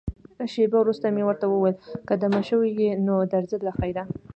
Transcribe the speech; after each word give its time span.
شېبه 0.53 0.77
وروسته 0.79 1.05
مې 1.15 1.23
ورته 1.25 1.45
وویل، 1.47 1.77
که 2.07 2.13
دمه 2.21 2.41
شوې 2.49 2.69
یې، 2.79 2.91
نو 3.05 3.15
درځه 3.33 3.57
له 3.65 3.71
خیره. 3.77 4.03